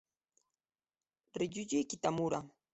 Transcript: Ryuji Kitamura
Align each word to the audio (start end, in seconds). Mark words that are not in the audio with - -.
Ryuji 1.41 1.85
Kitamura 1.89 2.39